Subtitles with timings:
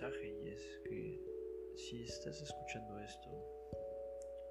[0.00, 1.20] y es que
[1.74, 3.30] si estás escuchando esto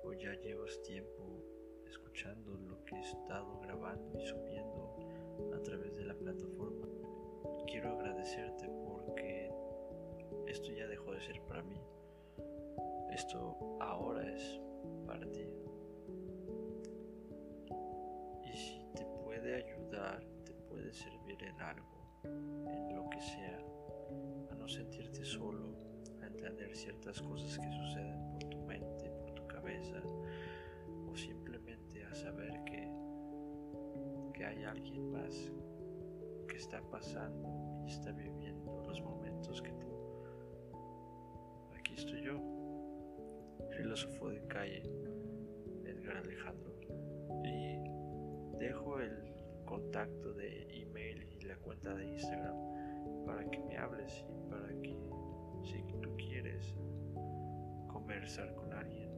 [0.03, 1.41] o ya llevas tiempo
[1.85, 4.97] escuchando lo que he estado grabando y subiendo
[5.55, 6.89] a través de la plataforma,
[7.65, 9.49] quiero agradecerte porque
[10.47, 11.81] esto ya dejó de ser para mí.
[13.13, 14.59] Esto ahora es
[15.05, 15.47] para ti.
[18.43, 23.76] Y si te puede ayudar, te puede servir en algo, en lo que sea,
[24.67, 25.75] sentirte solo,
[26.21, 30.01] a entender ciertas cosas que suceden por tu mente, por tu cabeza,
[31.09, 32.89] o simplemente a saber que,
[34.33, 35.51] que hay alguien más
[36.47, 39.87] que está pasando y está viviendo los momentos que tú.
[41.77, 42.39] Aquí estoy yo,
[43.75, 44.83] filósofo de calle,
[45.85, 46.73] Edgar Alejandro,
[47.43, 49.33] y dejo el
[49.65, 52.76] contacto de email y la cuenta de Instagram
[53.27, 54.97] para que me hables y para que
[55.63, 56.75] si tú quieres
[57.87, 59.11] conversar con alguien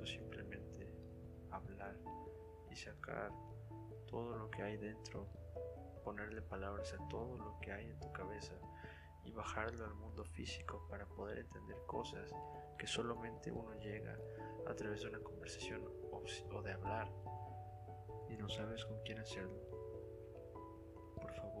[0.00, 0.88] o simplemente
[1.50, 1.98] hablar
[2.70, 3.32] y sacar
[4.06, 5.26] todo lo que hay dentro
[6.04, 8.54] ponerle palabras a todo lo que hay en tu cabeza
[9.24, 12.30] y bajarlo al mundo físico para poder entender cosas
[12.78, 14.16] que solamente uno llega
[14.66, 17.10] a través de una conversación o, de hablar
[18.28, 19.60] y no sabes con quién hacerlo.
[21.20, 21.53] Por favor,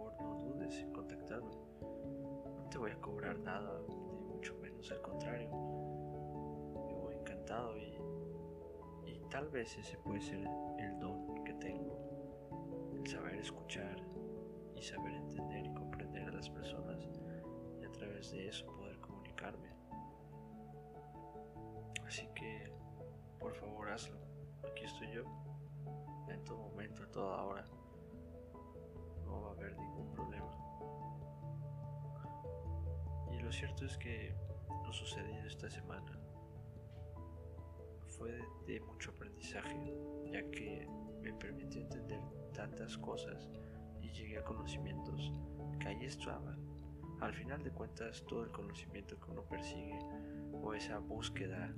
[2.74, 5.48] te voy a cobrar nada, ni mucho menos al contrario.
[5.48, 7.96] Voy encantado y,
[9.06, 10.40] y tal vez ese puede ser
[10.80, 13.96] el don que tengo, el saber escuchar
[14.74, 16.98] y saber entender y comprender a las personas
[17.80, 19.68] y a través de eso poder comunicarme.
[22.04, 22.72] Así que,
[23.38, 24.18] por favor, hazlo.
[24.68, 25.22] Aquí estoy yo,
[26.28, 27.64] en todo momento, a toda hora.
[29.24, 30.63] No va a haber ningún problema.
[33.44, 34.34] Lo cierto es que
[34.86, 36.18] lo sucedido esta semana
[38.08, 38.32] fue
[38.66, 39.94] de, mucho aprendizaje,
[40.32, 40.88] ya que
[41.20, 42.20] me permitió entender
[42.54, 43.50] tantas cosas
[44.00, 45.30] y llegué a conocimientos
[45.78, 46.58] que ahí estaban.
[47.20, 49.98] Al final de cuentas, todo el conocimiento que uno persigue
[50.52, 51.70] o esa búsqueda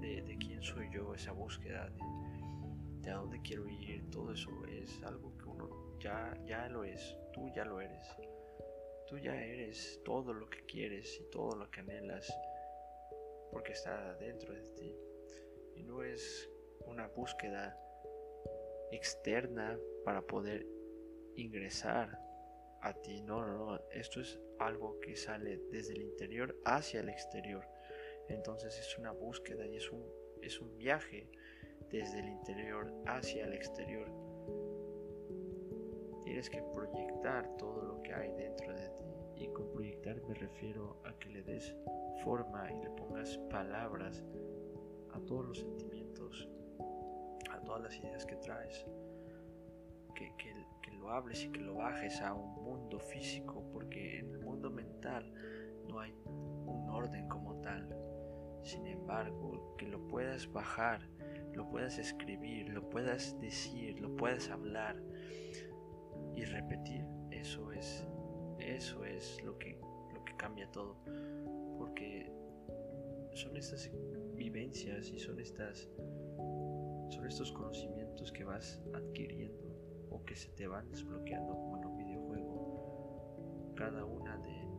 [0.00, 4.50] de, de quién soy yo, esa búsqueda de, de, a dónde quiero ir, todo eso
[4.66, 8.06] es algo que uno ya, ya lo es, tú ya lo eres.
[9.12, 12.34] Tú ya eres todo lo que quieres y todo lo que anhelas
[13.50, 14.96] porque está dentro de ti.
[15.76, 16.48] Y no es
[16.86, 17.78] una búsqueda
[18.90, 20.66] externa para poder
[21.36, 22.18] ingresar
[22.80, 23.20] a ti.
[23.20, 23.80] No, no, no.
[23.90, 27.68] Esto es algo que sale desde el interior hacia el exterior.
[28.30, 31.28] Entonces es una búsqueda y es un, es un viaje
[31.90, 34.10] desde el interior hacia el exterior.
[36.24, 38.71] Tienes que proyectar todo lo que hay dentro.
[39.42, 41.74] Y con proyectar me refiero a que le des
[42.22, 44.24] forma y le pongas palabras
[45.12, 46.48] a todos los sentimientos,
[47.50, 48.86] a todas las ideas que traes
[50.82, 54.70] que, lo hables y que lo bajes a un mundo físico, porque en el mundo
[54.70, 55.32] mental
[55.88, 57.88] no hay un orden como tal.
[58.62, 61.08] Sin embargo, que lo puedas bajar,
[61.54, 65.02] lo puedas escribir, lo puedas decir, lo puedas hablar
[66.34, 68.06] y repetir, eso es,
[68.62, 69.78] eso es lo que,
[70.14, 70.96] lo que cambia todo.
[71.78, 72.32] Porque
[73.34, 73.90] son estas
[74.34, 75.88] vivencias y son estas
[77.10, 79.62] son estos conocimientos que vas adquiriendo
[80.10, 84.70] o que se te van desbloqueando como en un videojuego cada una de,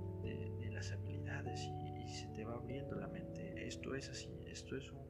[0.72, 3.54] las habilidades y, se te va abriendo la mente.
[3.66, 5.02] Esto es así, esto es un,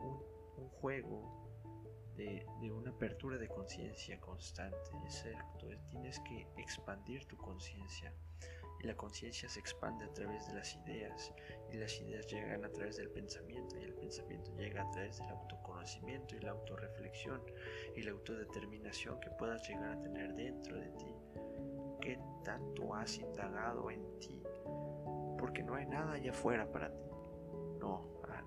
[0.00, 1.43] un, juego
[2.16, 8.12] de, una apertura de conciencia constante, exacto, tienes que expandir tu conciencia
[8.80, 11.32] y la conciencia se expande a través de las ideas
[11.72, 15.28] y las ideas llegan a través del pensamiento y el pensamiento llega a través del
[15.30, 17.42] autoconocimiento y la autorreflexión
[17.96, 21.14] y la autodeterminación que puedas llegar a tener dentro de ti.
[22.00, 24.42] ¿Qué tanto has indagado en ti?
[25.38, 27.08] Porque no hay nada allá afuera para ti.
[27.80, 28.42] No, ah,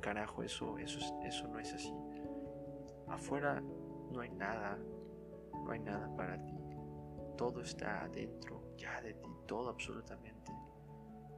[0.00, 1.94] carajo, eso, eso, eso no es así.
[3.08, 3.62] Afuera
[4.10, 4.78] no hay nada,
[5.64, 6.66] no hay nada para ti
[7.36, 10.52] todo está adentro ya de ti, todo absolutamente,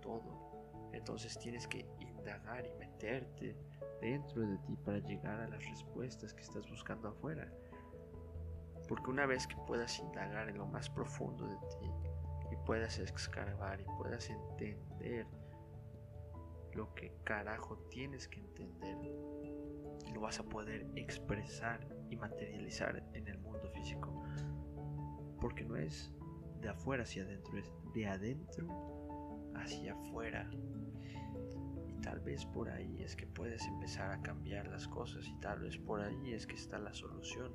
[0.00, 0.90] todo.
[0.92, 3.56] Entonces tienes que indagar y meterte
[4.00, 7.52] dentro de ti para llegar a las respuestas que estás buscando afuera.
[8.88, 11.90] Porque una vez que puedas indagar en lo más profundo de ti
[12.52, 15.26] y puedas escarbar y puedas entender
[16.72, 18.96] lo que carajo tienes que entender,
[20.12, 24.18] lo vas a poder expresar y materializar en el mundo físico
[25.40, 26.10] porque no es
[26.60, 30.50] de afuera hacia adentro, es de adentro hacia afuera.
[31.86, 35.60] Y tal vez por ahí es que puedes empezar a cambiar las cosas y tal
[35.60, 37.52] vez por ahí es que está la solución.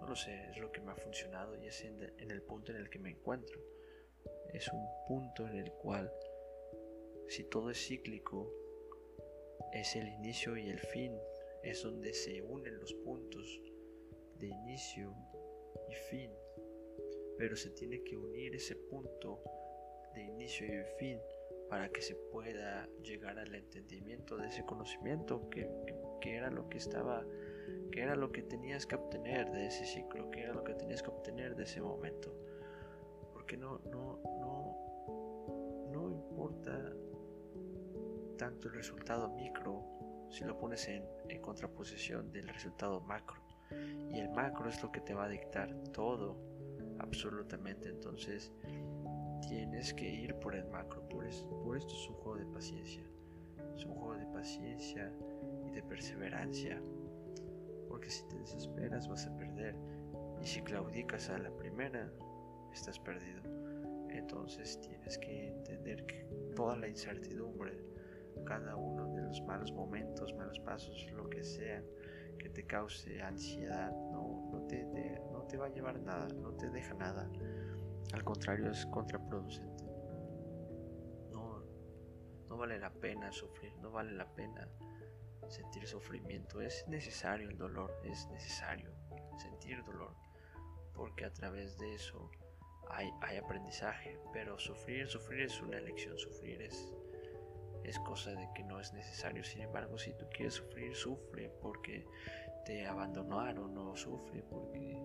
[0.00, 2.78] No lo sé, es lo que me ha funcionado y es en, el punto en
[2.78, 3.60] el que me encuentro.
[4.52, 6.10] Es un punto en el cual,
[7.28, 8.50] si todo es cíclico,
[9.72, 11.16] es el inicio y el fin,
[11.62, 13.60] es donde se unen los puntos
[14.38, 15.14] de inicio
[15.88, 16.30] y fin,
[17.38, 19.42] pero se tiene que unir ese punto
[20.14, 21.18] de inicio y fin
[21.68, 25.68] para que se pueda llegar al entendimiento de ese conocimiento que,
[26.22, 27.24] era lo que estaba
[27.92, 31.02] que era lo que tenías que obtener de ese ciclo que era lo que tenías
[31.02, 32.34] que obtener de ese momento.
[33.32, 36.92] Porque no no no no importa
[38.36, 39.84] tanto el resultado micro
[40.30, 43.40] si lo pones en, en contraposición del resultado macro.
[44.10, 46.36] Y el macro es lo que te va a dictar todo
[46.98, 47.88] absolutamente.
[47.88, 48.52] Entonces
[49.48, 51.08] tienes que ir por el macro.
[51.08, 51.24] Por,
[51.62, 53.02] por esto es un juego de paciencia.
[53.74, 55.12] Es un juego de paciencia
[55.66, 56.80] y de perseverancia.
[57.88, 59.76] Porque si te desesperas vas a perder.
[60.42, 62.10] Y si claudicas a la primera
[62.72, 63.42] estás perdido.
[64.10, 67.95] Entonces tienes que entender que toda la incertidumbre
[68.46, 71.82] cada uno de los malos momentos malos pasos lo que sea
[72.38, 74.84] que te cause ansiedad, no, no, te,
[75.32, 77.28] no te va a llevar nada, no te deja nada.
[78.12, 79.84] Al contrario, es contraproducente.
[81.32, 81.64] No,
[82.48, 84.68] no vale la pena sufrir, no vale la pena
[85.48, 86.60] sentir sufrimiento.
[86.60, 88.92] Es necesario el dolor, es necesario
[89.38, 90.14] sentir dolor,
[90.94, 92.30] porque a través de eso
[92.88, 94.18] hay, hay aprendizaje.
[94.32, 96.92] Pero sufrir, sufrir es una elección, sufrir es
[97.88, 99.44] es cosa de que no es necesario.
[99.44, 102.06] Sin embargo, si tú quieres sufrir, sufre porque
[102.64, 105.00] te abandonaron o sufre porque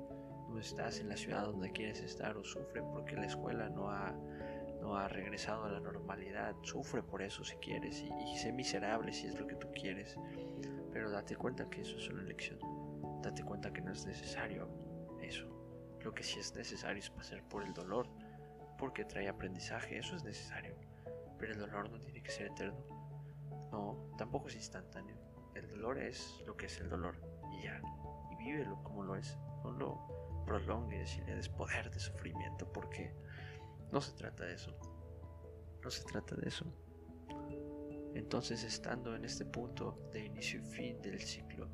[0.50, 4.12] no estás en la ciudad donde quieres estar o sufre porque la escuela no ha,
[4.82, 6.56] no ha regresado a la normalidad.
[6.64, 10.18] Sufre por eso si quieres y, y sé miserable si es lo que tú quieres.
[10.92, 12.60] Pero date cuenta que eso es una elección.
[13.22, 14.68] Date cuenta que no es necesario
[15.22, 15.48] eso.
[16.02, 18.08] Lo que sí es necesario es pasar por el dolor
[18.80, 20.00] porque trae aprendizaje.
[20.00, 20.76] Eso es necesario
[21.42, 22.80] pero el dolor no tiene que ser eterno.
[23.72, 25.18] No, tampoco es instantáneo.
[25.56, 27.16] El dolor es lo que es el dolor
[27.52, 27.82] y ya.
[28.32, 29.36] Y vívelo como lo es.
[29.64, 33.12] No lo prolongues y le des poder de sufrimiento porque
[33.92, 34.72] no se trata de eso.
[35.84, 36.66] No se trata de eso.
[38.14, 41.70] Entonces estando en este punto de inicio y fin del ciclo,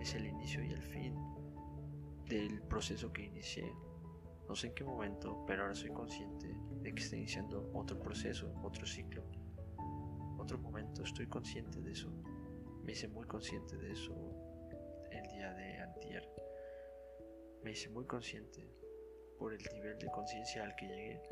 [0.00, 1.14] es el inicio y el fin
[2.28, 3.70] del proceso que inicié
[4.48, 6.51] no sé en qué momento, pero ahora soy consciente
[6.94, 9.24] que estoy iniciando otro proceso, otro ciclo,
[10.38, 11.02] otro momento.
[11.02, 12.10] Estoy consciente de eso.
[12.82, 14.14] Me hice muy consciente de eso
[15.10, 16.28] el día de antier.
[17.62, 18.66] Me hice muy consciente
[19.38, 21.22] por el nivel de conciencia al que llegué.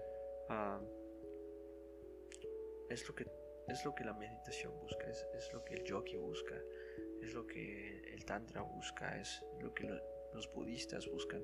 [2.89, 3.27] es lo que
[3.69, 6.57] es lo que la meditación busca, es, lo que el yogi busca,
[7.23, 9.85] es lo que el tantra busca, es lo que
[10.33, 11.41] los budistas buscan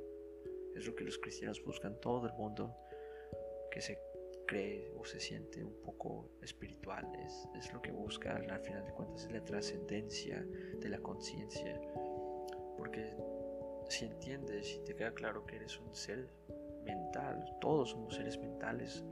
[0.77, 2.77] es lo que los cristianos buscan, todo el mundo
[3.77, 3.99] que se
[4.47, 9.25] cree o se siente un poco espiritual, es, lo que busca al final de cuentas,
[9.25, 10.43] es la trascendencia
[10.81, 11.79] de la conciencia.
[12.79, 13.15] Porque
[13.91, 16.27] si entiendes, si te queda claro que eres un ser
[16.87, 19.05] mental, todos somos seres mentales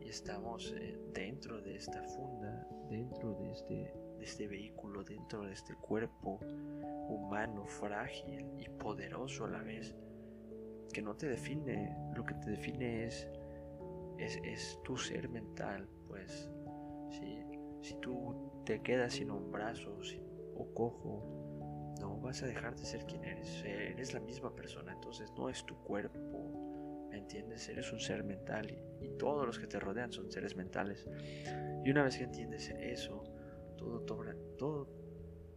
[0.00, 5.54] y estamos eh, dentro de esta funda, dentro de este, de este vehículo, dentro de
[5.54, 6.38] este cuerpo
[7.08, 9.92] humano frágil y poderoso a la vez
[10.92, 13.26] que no te define, lo que te define es,
[14.24, 16.50] es, tu ser mental, pues
[17.10, 19.98] si, tú te quedas sin un brazo
[20.54, 25.32] o cojo, no vas a dejar de ser quien eres, eres la misma persona, entonces
[25.36, 27.68] no es tu cuerpo, ¿me entiendes?
[27.68, 31.06] Eres un ser mental y, todos los que te rodean son seres mentales.
[31.84, 33.22] Y una vez que entiendes eso,
[33.76, 34.24] todo, todo,
[34.58, 34.88] todo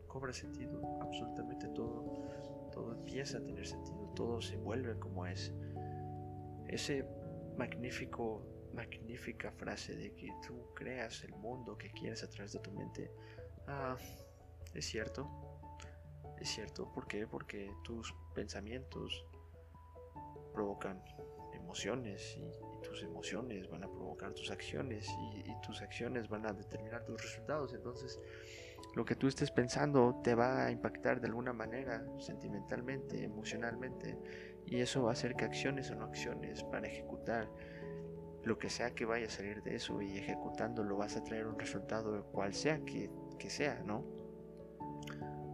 [0.07, 5.53] cobra sentido, absolutamente todo, todo empieza a tener sentido todo se vuelve como es.
[6.67, 7.05] Ese
[7.57, 8.41] magnífico,
[8.75, 13.11] magnífica frase de que tú creas el mundo que quieres a través de tu mente,
[13.67, 13.95] ah,
[14.73, 15.29] es cierto.
[16.39, 17.25] Es cierto, ¿por qué?
[17.25, 19.25] Porque tus pensamientos
[20.53, 21.01] provocan
[21.53, 26.53] emociones y, tus emociones van a provocar tus acciones y, y, tus acciones van a
[26.53, 27.73] determinar tus resultados.
[27.73, 28.19] Entonces,
[28.95, 34.17] lo que tú estés pensando te va a impactar de alguna manera, sentimentalmente, emocionalmente,
[34.65, 37.49] y eso va a hacer que acciones o no acciones para ejecutar
[38.45, 41.57] lo que sea que vaya a salir de eso y ejecutándolo vas a traer un
[41.57, 43.09] resultado cual sea que,
[43.49, 44.05] sea, ¿no?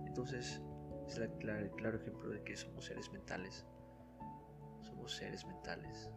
[0.06, 0.62] Entonces
[1.08, 3.66] es el claro ejemplo de que somos seres mentales.
[4.82, 6.10] Somos seres mentales.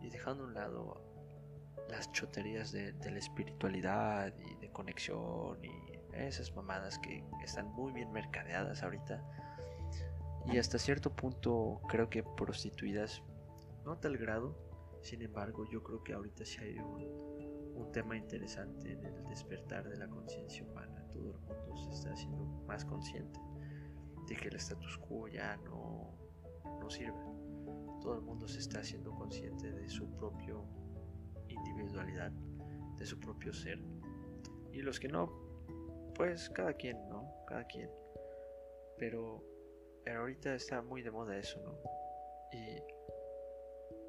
[0.00, 1.02] Y dejando a un lado
[1.88, 7.92] las choterías de, de, la espiritualidad y de conexión y esas mamadas que están muy
[7.92, 9.22] bien mercadeadas ahorita.
[10.46, 13.22] Y hasta cierto punto creo que prostituidas,
[13.84, 14.65] no a tal grado,
[15.06, 19.88] sin embargo yo creo que ahorita sí hay un, un tema interesante en el despertar
[19.88, 21.06] de la conciencia humana.
[21.12, 23.38] Todo el mundo se está haciendo más consciente
[24.26, 26.10] de que el status quo ya no,
[26.80, 27.24] no sirve.
[28.02, 30.64] Todo el mundo se está haciendo consciente de su propio
[31.48, 32.32] individualidad,
[32.98, 33.78] de su propio ser.
[34.72, 35.30] Y los que no,
[36.14, 37.30] pues cada quien, ¿no?
[37.46, 37.90] Cada quien.
[38.98, 39.44] Pero,
[40.06, 41.78] ahorita está muy de moda eso, ¿no?
[42.52, 42.95] Y,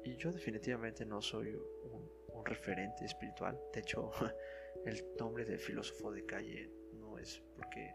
[0.08, 2.08] y yo definitivamente no soy un,
[2.44, 3.60] referente espiritual.
[3.74, 4.10] De hecho,
[4.86, 7.92] el nombre de filósofo de calle no es porque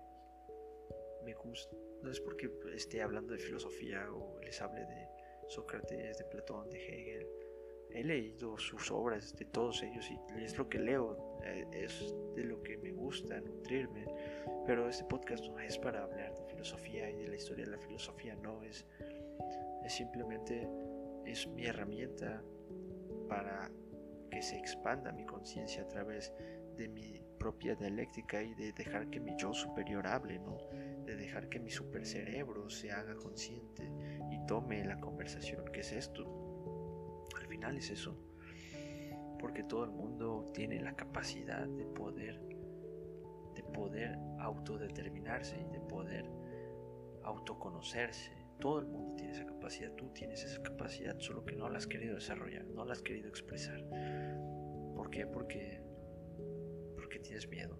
[1.26, 5.08] me gusta, no es porque esté hablando de filosofía o les hable de
[5.48, 7.28] Sócrates, de Platón, de Hegel.
[7.90, 12.44] He leído sus obras de todos ellos y es lo que leo, eh, es de
[12.44, 14.06] lo que me gusta nutrirme.
[14.68, 17.80] Pero este podcast no es para hablar de filosofía y de la historia de la
[17.80, 18.86] filosofía, no, es,
[19.84, 20.68] es simplemente
[21.26, 22.44] es mi herramienta
[23.28, 23.72] para
[24.30, 26.34] que se expanda mi conciencia a través
[26.78, 30.58] de mi propia dialéctica y de dejar que mi yo superior hable, ¿no?
[31.06, 33.84] De dejar que mi supercerebro se haga consciente
[34.32, 35.66] y tome la conversación.
[35.72, 37.26] ¿Qué es esto?
[37.38, 38.18] Al final es eso.
[39.40, 42.42] Porque todo el mundo tiene la capacidad de poder
[43.56, 46.26] de poder autodeterminarse y de poder
[47.24, 48.32] autoconocerse.
[48.60, 51.88] Todo el mundo tiene esa capacidad, tú tienes esa capacidad, solo que no la has
[51.88, 53.84] querido desarrollar, no la has querido expresar.
[54.96, 55.26] ¿Por qué?
[55.26, 55.82] Porque
[56.96, 57.78] porque tienes miedo.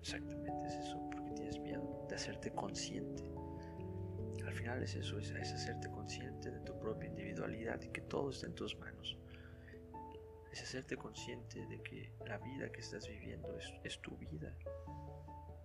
[0.00, 3.24] Exactamente es eso, porque tienes miedo de hacerte consciente.
[4.44, 8.46] Al final es eso, es, hacerte consciente de tu propia individualidad y que todo está
[8.46, 9.16] en tus manos.
[10.52, 14.56] Es hacerte consciente de que la vida que estás viviendo es, es tu vida.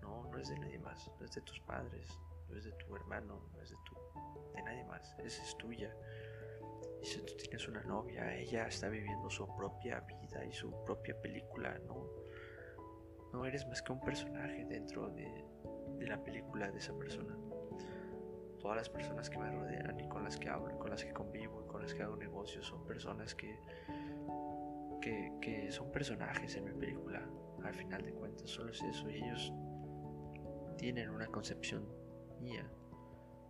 [0.01, 2.07] No, no es de nadie más, no es de tus padres,
[2.51, 3.95] no es de tu hermano, no es de, tu,
[4.53, 5.95] de nadie más, esa es tuya.
[7.01, 11.19] Y si tú tienes una novia, ella está viviendo su propia vida y su propia
[11.19, 12.07] película, ¿no?
[13.33, 15.45] No eres más que un personaje dentro de,
[16.01, 17.35] la película de esa persona.
[18.59, 21.63] Todas las personas que me rodean y con las que hablo, con las que convivo
[21.63, 23.59] y con las que hago negocios son personas que,
[25.01, 27.25] que, son personajes en mi película.
[27.63, 29.09] Al final de cuentas, solo es eso.
[29.09, 29.53] Y ellos
[30.77, 32.00] tienen una concepción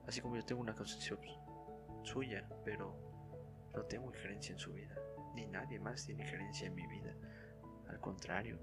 [0.07, 1.19] Así como yo tengo una concepción
[2.03, 2.95] suya, pero
[3.73, 4.95] no tengo injerencia en su vida.
[5.35, 7.15] Ni nadie más tiene injerencia en mi vida.
[7.87, 8.59] Al contrario,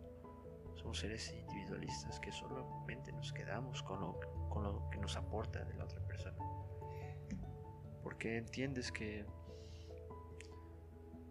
[0.74, 4.20] somos seres individualistas que solamente nos quedamos con lo,
[4.50, 6.36] con lo que nos aporta de la otra persona.
[8.02, 9.24] Porque entiendes que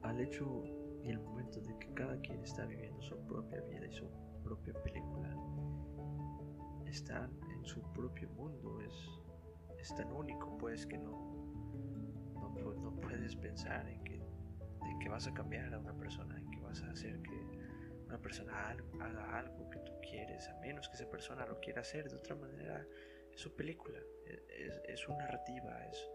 [0.01, 0.63] al hecho
[1.03, 4.09] y el momento de que cada quien está viviendo su propia vida y su
[4.43, 5.35] propia película,
[6.85, 7.31] están
[7.67, 8.93] su propio mundo, es,
[9.79, 11.11] es tan único pues que no,
[12.33, 16.49] no, no puedes pensar en que, en que vas a cambiar a una persona, en
[16.49, 17.67] que vas a hacer que
[18.07, 22.09] una persona haga algo que tú quieres, a menos que esa persona lo quiera hacer
[22.09, 22.85] de otra manera,
[23.31, 23.99] es su película,
[24.85, 26.09] es, su narrativa, es,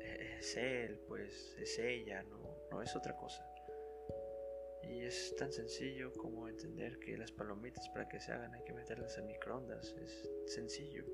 [0.00, 2.38] es, él, pues es ella, no,
[2.70, 3.49] no es otra cosa.
[4.90, 8.72] Y es tan sencillo como entender que las palomitas para que se hagan hay que
[8.72, 11.04] meterlas en microondas, es sencillo.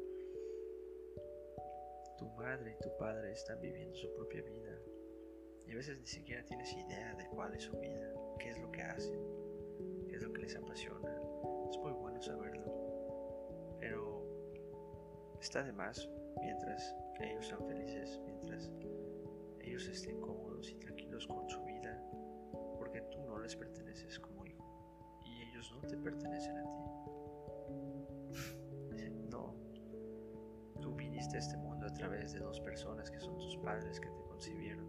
[2.19, 4.79] Tu madre y tu padre están viviendo su propia vida
[5.67, 8.73] y a veces ni siquiera tienes idea de cuál es su vida, qué es lo
[8.73, 9.47] que hacen
[10.17, 11.15] es lo que les apasiona.
[11.71, 12.73] Es muy bueno saberlo.
[13.79, 14.23] Pero
[15.41, 16.09] está de más
[16.41, 18.71] mientras ellos sean felices, mientras
[19.61, 21.66] ellos estén cómodos y tranquilos con su
[23.11, 26.77] tú no les perteneces como hijo y ellos no te pertenecen a ti.
[29.31, 29.55] No,
[30.81, 34.09] tú viniste a este mundo a través de dos personas que son tus padres que
[34.09, 34.87] te concibieron,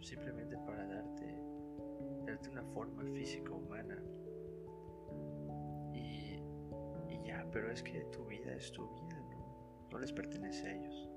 [0.00, 1.34] simplemente para darte,
[2.26, 4.00] darte una forma física humana
[7.52, 11.08] pero es que tu vida es tu vida, no, no les pertenece a ellos.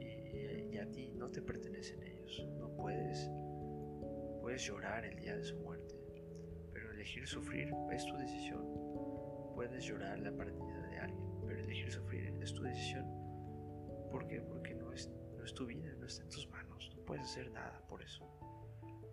[0.00, 2.46] Y, a ti no te pertenecen ellos.
[2.58, 3.30] No puedes,
[4.46, 5.96] puedes llorar el día de su muerte,
[6.72, 8.62] pero elegir sufrir es tu decisión.
[9.56, 13.04] Puedes llorar la partida de alguien, pero elegir sufrir es tu decisión.
[14.08, 14.40] ¿Por qué?
[14.40, 17.50] Porque no es, no es tu vida, no está en tus manos, no puedes hacer
[17.50, 18.24] nada por eso.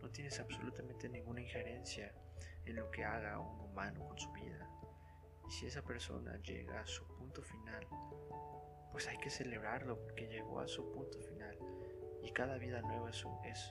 [0.03, 2.13] No tienes absolutamente ninguna injerencia
[2.65, 4.69] en lo que haga un humano con su vida.
[5.47, 7.87] Y si esa persona llega a su punto final,
[8.91, 11.57] pues hay que celebrarlo porque llegó a su punto final
[12.23, 13.25] Y cada vida nueva es,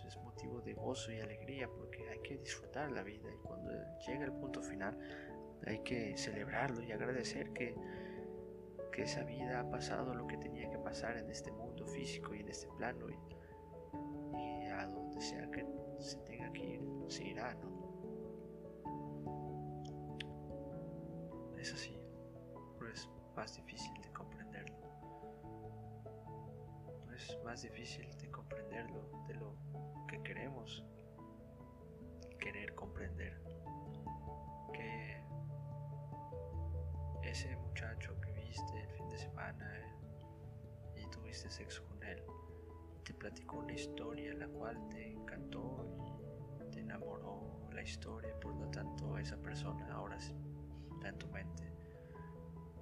[0.06, 3.72] es, motivo de gozo y alegría porque hay que disfrutar la vida y cuando
[4.06, 4.98] llega el punto final
[5.66, 7.74] hay que celebrarlo y agradecer que,
[8.92, 12.40] que esa vida ha pasado lo que tenía que pasar en este mundo físico y
[12.40, 13.16] en este plano y,
[14.38, 15.64] y a donde sea que
[15.98, 17.72] se tenga que ir, se irá, ¿no?
[21.58, 21.96] Es así,
[22.78, 24.41] pero es más difícil de comprenderlo.
[27.28, 29.54] Es más difícil de comprenderlo de lo
[30.08, 30.84] que queremos
[32.38, 33.40] querer comprender.
[34.72, 35.22] Que
[37.22, 39.96] ese muchacho que viste el fin de semana
[40.96, 42.20] y tuviste sexo con él,
[43.04, 45.86] te platicó una historia la cual te encantó
[46.60, 51.70] y te enamoró la historia, por lo tanto esa persona ahora está en tu mente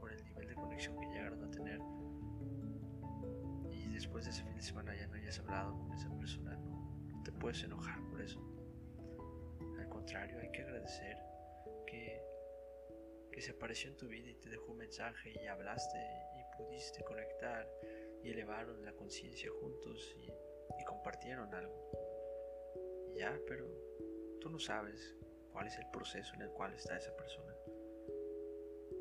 [0.01, 1.79] por el nivel de conexión que llegaron a tener
[4.01, 7.33] después de ese fin de semana ya no hayas hablado con esa persona, no, te
[7.33, 8.41] puedes enojar por eso.
[9.79, 11.19] Al contrario, hay que agradecer
[11.87, 12.23] que,
[13.31, 17.05] que se apareció en tu vida y te dejó un mensaje y hablaste y pudiste
[17.05, 17.69] conectar
[18.23, 20.31] y elevaron la conciencia juntos y,
[20.87, 23.13] compartieron algo.
[23.15, 23.67] Ya, pero
[24.41, 25.15] tú no sabes
[25.53, 27.55] cuál es el proceso en el cual está esa persona.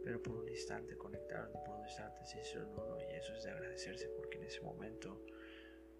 [0.03, 3.43] Pero por un instante conectaron y por un instante se hicieron uno y eso es
[3.43, 5.21] de agradecerse porque en ese momento,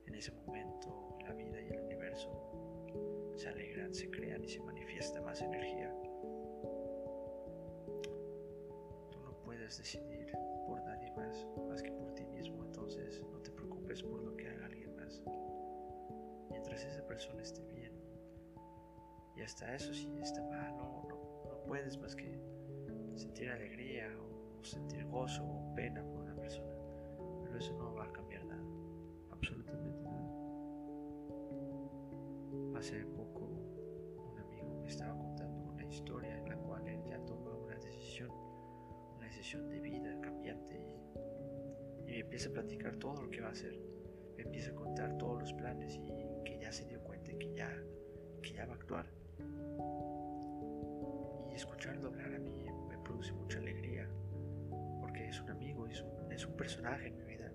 [0.06, 2.30] en ese momento la vida y el universo
[3.36, 5.94] se alegran, se crean y se manifiesta más energía.
[9.12, 10.32] Tú no puedes decidir
[10.68, 14.48] por nadie más más que por ti mismo, entonces no te preocupes por lo que
[14.50, 15.22] haga alguien más.
[16.50, 17.94] Mientras esa persona esté bien.
[19.36, 22.38] Y hasta eso si está mal, no, no, puedes más que
[23.20, 26.74] sentir alegría o, sentir gozo o pena por una persona.
[27.44, 28.64] Pero eso no va a cambiar nada,
[29.32, 30.30] absolutamente nada.
[32.78, 37.58] Hace poco un amigo me estaba contando una historia en la cual él ya tomó
[37.66, 38.32] una decisión,
[39.18, 40.82] una decisión de vida cambiante
[42.08, 43.78] y me empieza a platicar todo lo que va a hacer.
[44.38, 47.70] Me empieza a contar todos los planes y que ya se dio cuenta que ya,
[48.42, 49.06] que ya va a actuar.
[51.52, 52.69] Y escucharlo hablar a mí
[53.20, 54.10] produce mucha alegría,
[55.02, 57.52] porque es un amigo, es un, es un personaje en mi vida.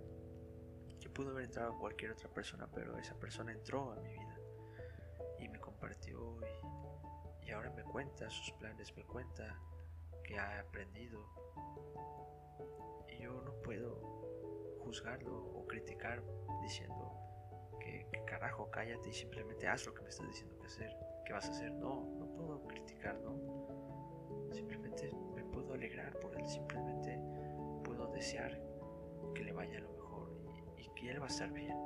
[1.00, 4.38] Que pudo haber entrado cualquier otra persona, pero esa persona entró a mi vida
[5.38, 6.36] y me compartió
[7.42, 9.58] y, y ahora me cuenta sus planes, me cuenta
[10.22, 11.26] que ha aprendido.
[13.08, 16.22] Y yo no puedo juzgarlo o criticar
[16.62, 17.10] diciendo
[17.80, 21.48] que, carajo, cállate y simplemente haz lo que me estás diciendo que hacer, que vas
[21.48, 21.72] a hacer.
[21.72, 23.64] No, no puedo criticar, no.
[24.52, 25.23] Simplemente me
[25.74, 27.18] alegrar por él, simplemente
[27.84, 28.60] puedo desear
[29.34, 30.30] que le vaya lo mejor
[30.78, 31.76] y, que él va a estar bien.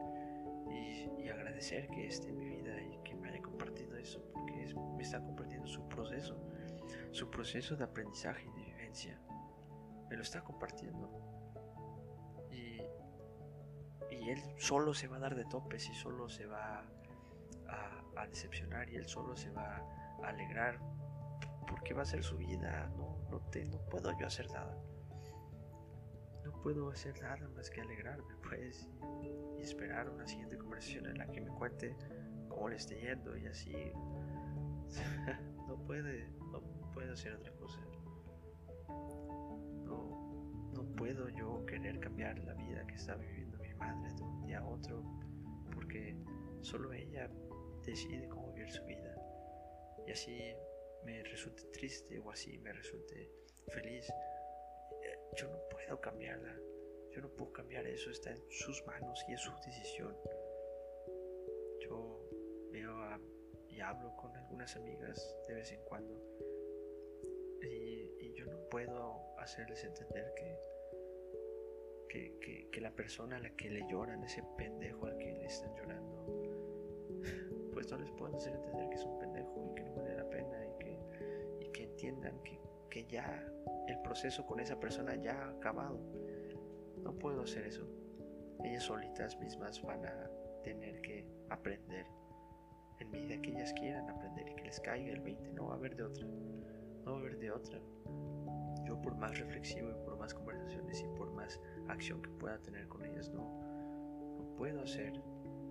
[0.71, 5.03] Y, agradecer que esté en mi vida y que me haya compartido eso, porque me
[5.03, 6.39] está compartiendo su proceso,
[7.11, 9.21] su proceso de aprendizaje y de vivencia.
[10.09, 11.29] Me lo está compartiendo
[14.11, 16.85] y él solo se va a dar de topes y solo se va
[17.69, 19.77] a, decepcionar y él solo se va
[20.23, 20.81] a alegrar
[21.89, 22.93] porque va a ser su vida.
[22.99, 24.77] No, no, te, no puedo yo hacer nada.
[26.45, 28.87] No puedo hacer nada más que alegrarme, pues,
[29.23, 31.97] y, esperar una siguiente conversación en la que me cuente
[32.51, 33.73] cómo le esté yendo y así.
[35.67, 36.61] no puede, no
[36.93, 37.81] puedo hacer otra cosa.
[39.87, 44.59] No, no puedo yo querer cambiar la vida que está viviendo madre de un día
[44.59, 45.03] a otro,
[45.75, 46.15] porque
[46.61, 47.31] solo ella
[47.87, 49.15] decide cómo vivir su vida.
[50.07, 50.55] Y así
[51.05, 53.31] me resulte triste o así me resulte
[53.69, 54.09] feliz,
[55.03, 56.57] eh, yo no puedo cambiarla.
[57.11, 60.17] Yo no puedo cambiar eso, está en sus manos y es su decisión.
[61.81, 62.21] Yo
[62.71, 62.95] veo
[63.69, 66.21] y hablo con algunas amigas de vez en cuando
[67.63, 70.57] y, yo no puedo hacerles entender que
[72.09, 76.25] que, la persona a la que le lloran, ese pendejo al que le están llorando,
[77.73, 80.08] pues no les puedo hacer entender que es un pendejo y que no vale
[81.99, 83.45] entiendan que, que ya
[83.89, 85.99] el proceso con esa persona ya ha acabado.
[87.03, 87.89] No puedo hacer eso.
[88.63, 90.31] Ellas solitas mismas van a
[90.63, 92.07] tener que aprender
[93.01, 95.53] en medida que ellas quieran aprender y que les caiga el 20.
[95.55, 96.27] No va a haber de otra.
[97.05, 97.81] No va a haber de otra
[98.85, 102.89] yo por más reflexivo y por más conversaciones y por más acción que pueda tener
[102.89, 103.43] con ellas, no,
[104.39, 105.13] no puedo hacer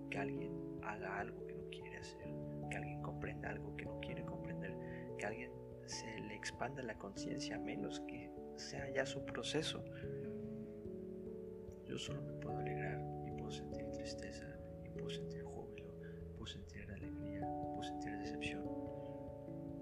[0.08, 2.28] que alguien haga algo que no quiere hacer,
[2.70, 4.72] que alguien comprenda algo que no quiere comprender,
[5.18, 5.50] que alguien
[5.88, 9.82] se le expanda la conciencia a menos que sea ya su proceso.
[11.86, 14.46] Yo solo me puedo alegrar y puedo sentir tristeza
[14.84, 15.90] y puedo sentir júbilo,
[16.34, 18.62] puedo sentir alegría, puedo sentir decepción,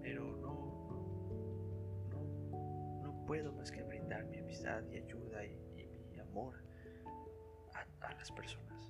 [0.00, 5.58] pero no, no, no puedo más que brindar mi amistad y ayuda y,
[6.12, 6.54] mi amor
[7.74, 8.88] a, a las personas.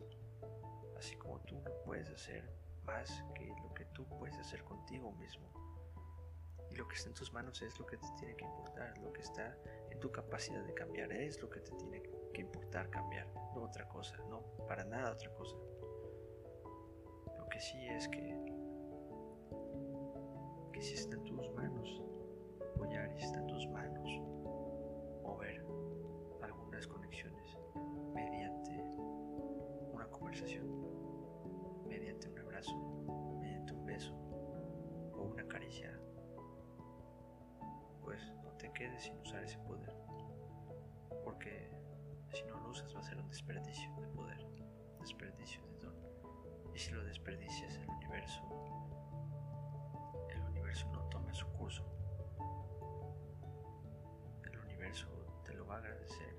[0.98, 2.44] Así como tú no puedes hacer
[2.84, 5.46] más que lo que tú puedes hacer contigo mismo.
[6.76, 9.22] Lo que está en tus manos es lo que te tiene que importar, lo que
[9.22, 9.56] está
[9.90, 12.02] en tu capacidad de cambiar es lo que te tiene
[12.34, 15.56] que importar cambiar, no otra cosa, no para nada otra cosa.
[17.38, 18.20] Lo que sí es que,
[20.70, 22.02] que si está en tus manos
[22.74, 24.10] apoyar y está en tus manos
[25.22, 25.64] mover
[26.42, 27.56] algunas conexiones
[28.12, 28.78] mediante
[29.94, 30.66] una conversación,
[31.88, 32.76] mediante un abrazo,
[33.40, 34.14] mediante un beso
[35.14, 35.98] o una caricia,
[38.06, 39.92] pues no te quedes sin usar ese poder,
[41.24, 41.68] porque
[42.32, 44.46] si no lo usas va a ser un desperdicio de poder,
[45.00, 45.94] desperdicio de don,
[46.72, 48.40] y si lo desperdicias el universo,
[50.30, 51.84] el universo no toma su curso.
[55.44, 56.36] Te lo va a agradecer.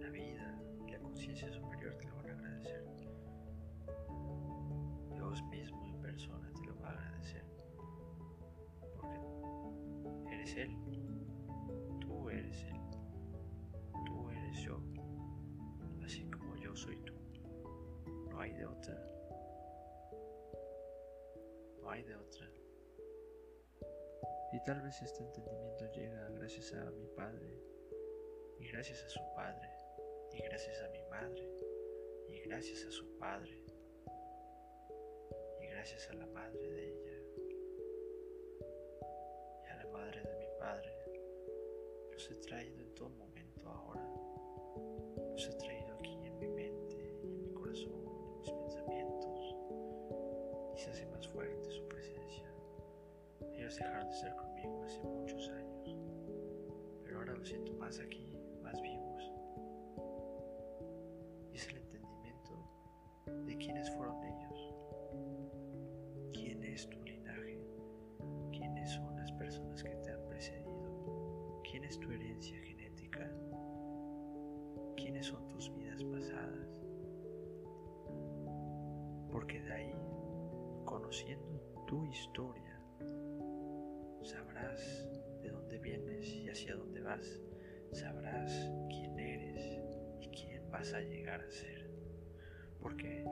[0.00, 2.17] La vida y la conciencia superior te lo
[10.56, 10.76] Él.
[12.00, 12.80] Tú eres Él.
[14.06, 14.80] Tú eres yo.
[16.04, 17.14] Así como yo soy tú.
[18.30, 18.94] No hay de otra.
[21.82, 22.48] No hay de otra.
[24.52, 27.62] Y tal vez este entendimiento llega gracias a mi padre,
[28.58, 29.68] y gracias a su padre,
[30.32, 31.46] y gracias a mi madre,
[32.28, 33.62] y gracias a su padre,
[35.60, 37.18] y gracias a la madre de ella,
[39.64, 40.92] y a la madre de padre.
[42.12, 44.04] Los he traído en todo momento ahora.
[45.32, 49.56] Los he traído aquí en mi mente, en mi corazón, en mis pensamientos,
[50.74, 52.52] y se hace más fuerte su presencia.
[53.54, 55.96] Ellos dejaron de ser conmigo hace muchos años,
[57.04, 59.32] pero ahora los siento más aquí, más vivos.
[61.52, 62.52] Y es el entendimiento
[63.46, 64.47] de quiénes fueron ellos,
[71.88, 73.30] es tu herencia genética,
[74.94, 76.68] quiénes son tus vidas pasadas.
[79.32, 79.94] Porque de ahí,
[80.84, 82.78] conociendo tu historia,
[84.22, 85.08] sabrás
[85.42, 87.40] de dónde vienes y hacia dónde vas,
[87.92, 89.80] sabrás quién eres
[90.20, 91.90] y quién vas a llegar a ser.
[92.82, 93.24] Porque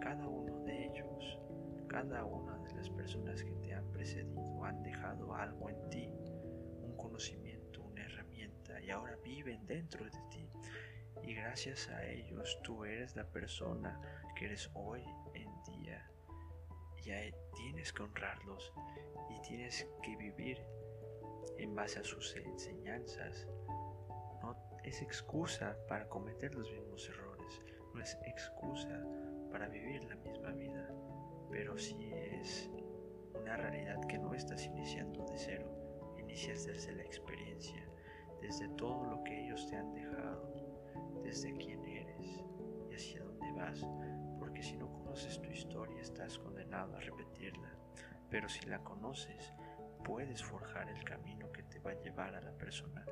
[0.00, 1.40] cada uno de ellos,
[1.88, 6.08] cada una de las personas que te han precedido han dejado algo en ti,
[8.86, 10.48] y ahora viven dentro de ti.
[11.22, 14.00] Y gracias a ellos tú eres la persona
[14.36, 15.02] que eres hoy
[15.34, 16.08] en día.
[16.98, 18.72] Y tienes que honrarlos
[19.30, 20.58] y tienes que vivir
[21.58, 23.46] en base a sus enseñanzas.
[24.42, 27.62] No es excusa para cometer los mismos errores,
[27.94, 29.04] no es excusa
[29.50, 30.88] para vivir la misma vida,
[31.50, 32.70] pero sí es
[33.34, 37.86] una realidad que no estás iniciando de cero, inicias desde la experiencia,
[38.46, 40.52] desde todo lo que ellos te han dejado,
[41.22, 42.20] desde quién eres
[42.90, 43.86] y hacia dónde vas,
[44.38, 47.76] porque si no conoces tu historia estás condenado a repetirla
[48.30, 49.52] pero si la conoces,
[50.04, 53.04] puedes forjar el camino que te va a llevar a la persona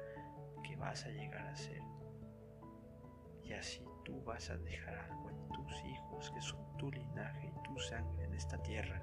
[0.63, 1.83] que vas a llegar a ser.
[3.43, 7.63] Y así tú vas a dejar algo en tus hijos, que son tu linaje y
[7.63, 9.03] tu sangre en esta tierra,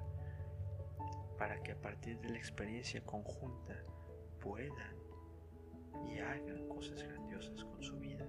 [1.38, 3.74] para que a partir de la experiencia conjunta
[4.40, 5.01] puedan
[6.08, 8.26] y hagan cosas grandiosas con su vida.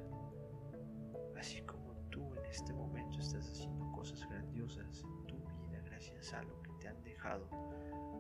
[1.38, 6.44] Así como tú en este momento estás haciendo cosas grandiosas en tu vida gracias a
[6.44, 7.48] lo que te han dejado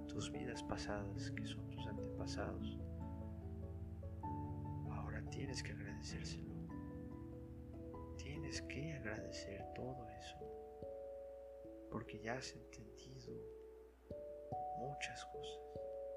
[0.07, 2.77] tus vidas pasadas, que son tus antepasados.
[4.91, 6.53] Ahora tienes que agradecérselo.
[8.17, 10.37] Tienes que agradecer todo eso.
[11.91, 13.33] Porque ya has entendido
[14.79, 15.59] muchas cosas.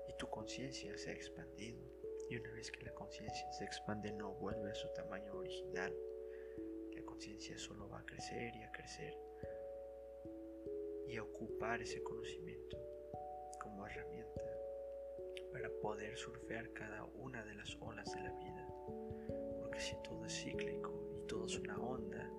[0.08, 1.95] Y tu conciencia se ha expandido.
[2.28, 5.94] Y una vez que la conciencia se expande no vuelve a su tamaño original.
[6.94, 9.16] La conciencia solo va a crecer y a crecer.
[11.06, 12.76] Y a ocupar ese conocimiento
[13.60, 14.42] como herramienta
[15.52, 18.68] para poder surfear cada una de las olas de la vida.
[19.60, 22.30] Porque si todo es cíclico y todo es una onda,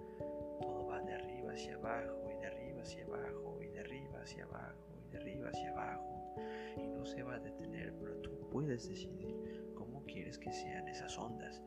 [0.62, 4.43] todo va de arriba hacia abajo y de arriba hacia abajo y de arriba hacia
[4.43, 6.17] abajo y de arriba hacia abajo
[6.78, 9.67] y no se va a detener, pero tú puedes decidir
[10.18, 11.62] quieres que sean esas ondas.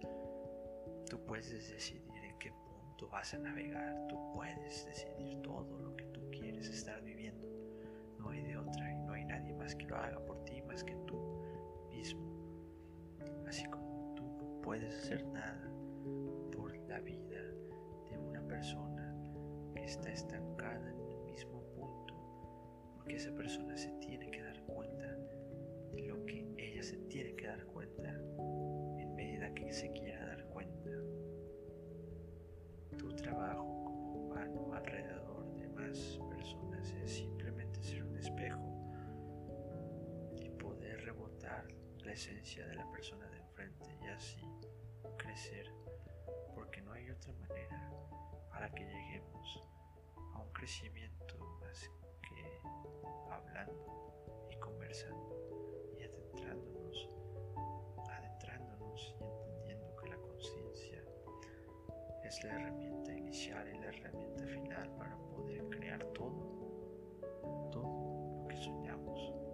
[1.08, 6.04] Tú puedes decidir en qué punto vas a navegar, tú puedes decidir todo lo que
[6.06, 7.46] tú quieres estar viviendo.
[8.18, 10.82] No hay de otra y no hay nadie más que lo haga por ti más
[10.82, 11.16] que tú
[11.90, 12.20] mismo.
[13.46, 15.70] así como tú no puedes hacer nada
[16.50, 17.40] por la vida
[18.10, 19.14] de una persona
[19.76, 22.14] que está estancada en el mismo punto,
[22.96, 23.92] porque esa persona se
[26.82, 30.90] se tiene que dar cuenta en medida que se quiera dar cuenta.
[32.96, 38.64] Tu trabajo como humano alrededor de más personas es simplemente ser un espejo
[40.40, 41.68] y poder rebotar
[42.02, 44.40] la esencia de la persona de enfrente y así
[45.18, 45.66] crecer,
[46.54, 47.90] porque no hay otra manera
[48.50, 49.68] para que lleguemos
[50.34, 51.90] a un crecimiento más
[52.22, 52.58] que
[53.30, 55.49] hablando y conversando
[56.40, 57.08] adentrándonos,
[58.08, 61.02] adentrándonos y entendiendo que la conciencia
[62.24, 68.56] es la herramienta inicial y la herramienta final para poder crear todo, todo lo que
[68.56, 69.49] soñamos.